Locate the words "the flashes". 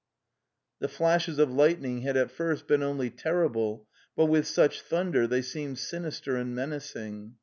0.79-1.37